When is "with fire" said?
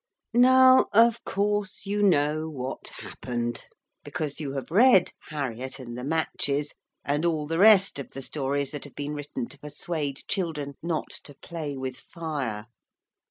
11.77-12.65